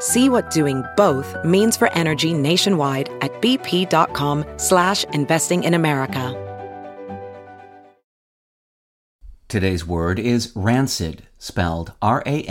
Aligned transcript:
See 0.00 0.28
what 0.28 0.50
doing 0.50 0.84
both 0.96 1.44
means 1.44 1.76
for 1.76 1.92
energy 1.92 2.32
nationwide 2.32 3.08
at 3.20 3.32
bp.com 3.42 4.44
slash 4.56 5.04
investing 5.12 5.64
in 5.64 5.74
America. 5.74 6.44
Today's 9.48 9.84
word 9.86 10.18
is 10.18 10.52
rancid, 10.54 11.22
spelled 11.38 11.94
R-A-N-C-I-D. 12.00 12.42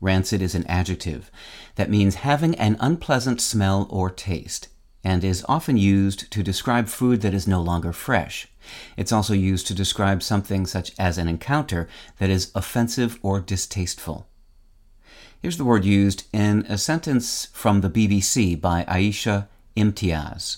Rancid 0.00 0.42
is 0.42 0.54
an 0.54 0.66
adjective 0.66 1.30
that 1.74 1.90
means 1.90 2.16
having 2.16 2.54
an 2.56 2.76
unpleasant 2.78 3.40
smell 3.40 3.88
or 3.90 4.10
taste 4.10 4.68
and 5.02 5.24
is 5.24 5.44
often 5.48 5.76
used 5.76 6.30
to 6.30 6.42
describe 6.42 6.88
food 6.88 7.20
that 7.22 7.34
is 7.34 7.48
no 7.48 7.60
longer 7.60 7.92
fresh. 7.92 8.48
It's 8.96 9.12
also 9.12 9.32
used 9.32 9.66
to 9.68 9.74
describe 9.74 10.22
something 10.22 10.66
such 10.66 10.92
as 10.98 11.18
an 11.18 11.26
encounter 11.26 11.88
that 12.18 12.30
is 12.30 12.52
offensive 12.54 13.18
or 13.22 13.40
distasteful. 13.40 14.28
Here's 15.40 15.56
the 15.56 15.64
word 15.64 15.84
used 15.84 16.24
in 16.32 16.66
a 16.68 16.76
sentence 16.76 17.46
from 17.52 17.80
the 17.80 17.88
BBC 17.88 18.60
by 18.60 18.82
Aisha 18.88 19.46
Imtiaz. 19.76 20.56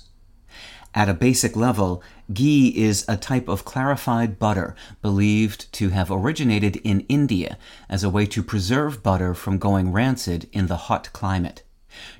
At 0.94 1.10
a 1.10 1.12
basic 1.12 1.54
level, 1.54 2.02
ghee 2.32 2.68
is 2.68 3.04
a 3.06 3.18
type 3.18 3.46
of 3.46 3.66
clarified 3.66 4.38
butter 4.38 4.74
believed 5.02 5.70
to 5.74 5.90
have 5.90 6.10
originated 6.10 6.76
in 6.76 7.00
India 7.10 7.58
as 7.90 8.02
a 8.02 8.08
way 8.08 8.24
to 8.24 8.42
preserve 8.42 9.02
butter 9.02 9.34
from 9.34 9.58
going 9.58 9.92
rancid 9.92 10.48
in 10.50 10.66
the 10.66 10.88
hot 10.88 11.12
climate. 11.12 11.62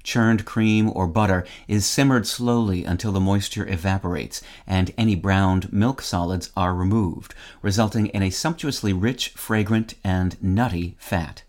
Churned 0.02 0.45
cream 0.45 0.91
or 0.95 1.06
butter 1.06 1.47
is 1.67 1.86
simmered 1.86 2.27
slowly 2.27 2.84
until 2.84 3.12
the 3.12 3.20
moisture 3.20 3.67
evaporates 3.67 4.42
and 4.67 4.92
any 4.98 5.14
browned 5.14 5.72
milk 5.72 6.02
solids 6.02 6.50
are 6.55 6.74
removed, 6.74 7.34
resulting 7.62 8.08
in 8.08 8.22
a 8.22 8.28
sumptuously 8.28 8.92
rich, 8.92 9.30
fragrant, 9.30 9.95
and 10.05 10.36
nutty 10.42 10.95
fat. 10.98 11.42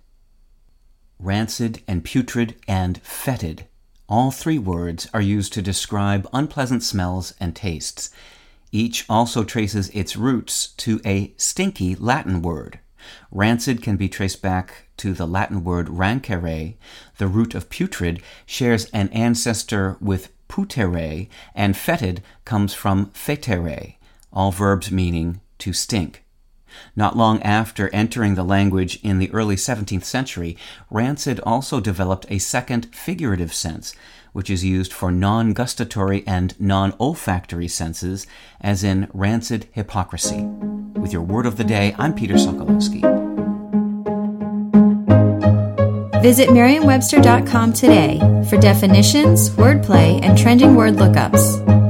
Rancid 1.21 1.83
and 1.87 2.03
putrid 2.03 2.55
and 2.67 2.99
fetid. 3.03 3.67
All 4.09 4.31
three 4.31 4.57
words 4.57 5.07
are 5.13 5.21
used 5.21 5.53
to 5.53 5.61
describe 5.61 6.27
unpleasant 6.33 6.81
smells 6.81 7.35
and 7.39 7.55
tastes. 7.55 8.09
Each 8.71 9.05
also 9.07 9.43
traces 9.43 9.89
its 9.89 10.17
roots 10.17 10.69
to 10.77 10.99
a 11.05 11.33
stinky 11.37 11.93
Latin 11.93 12.41
word. 12.41 12.79
Rancid 13.29 13.83
can 13.83 13.97
be 13.97 14.09
traced 14.09 14.41
back 14.41 14.87
to 14.97 15.13
the 15.13 15.27
Latin 15.27 15.63
word 15.63 15.89
rancere. 15.89 16.73
The 17.19 17.27
root 17.27 17.53
of 17.53 17.69
putrid 17.69 18.23
shares 18.47 18.85
an 18.85 19.09
ancestor 19.09 19.97
with 20.01 20.31
putere, 20.47 21.29
and 21.53 21.77
fetid 21.77 22.23
comes 22.45 22.73
from 22.73 23.11
fetere, 23.13 23.95
all 24.33 24.51
verbs 24.51 24.91
meaning 24.91 25.41
to 25.59 25.71
stink. 25.71 26.23
Not 26.95 27.17
long 27.17 27.41
after 27.43 27.89
entering 27.89 28.35
the 28.35 28.43
language 28.43 28.99
in 29.03 29.19
the 29.19 29.31
early 29.31 29.55
17th 29.55 30.03
century, 30.03 30.57
rancid 30.89 31.39
also 31.41 31.79
developed 31.79 32.25
a 32.29 32.39
second 32.39 32.93
figurative 32.93 33.53
sense, 33.53 33.95
which 34.33 34.49
is 34.49 34.63
used 34.63 34.93
for 34.93 35.11
non 35.11 35.53
gustatory 35.53 36.23
and 36.25 36.59
non 36.59 36.93
olfactory 36.99 37.67
senses, 37.67 38.27
as 38.59 38.83
in 38.83 39.09
rancid 39.13 39.67
hypocrisy. 39.71 40.43
With 40.43 41.13
your 41.13 41.23
word 41.23 41.45
of 41.45 41.57
the 41.57 41.63
day, 41.63 41.95
I'm 41.97 42.13
Peter 42.13 42.35
Sokolowski. 42.35 43.01
Visit 46.21 46.53
Merriam-Webster.com 46.53 47.73
today 47.73 48.19
for 48.47 48.57
definitions, 48.57 49.49
wordplay, 49.51 50.23
and 50.23 50.37
trending 50.37 50.75
word 50.75 50.93
lookups. 50.93 51.80